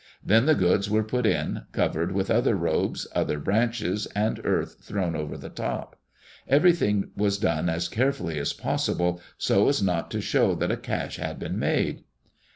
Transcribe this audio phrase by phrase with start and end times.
[0.25, 5.15] Then the goods were put in, covered with other robes, other branches, and earth thrown
[5.15, 5.95] over the top.
[6.47, 10.75] Every thing was done as carefully as possible, so as not to show that a
[10.77, 12.03] cache had been made.